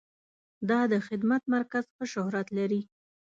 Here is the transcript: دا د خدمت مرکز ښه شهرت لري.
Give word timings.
دا 0.69 0.79
د 0.91 0.93
خدمت 1.07 1.41
مرکز 1.55 1.85
ښه 1.95 2.05
شهرت 2.13 2.47
لري. 2.57 2.81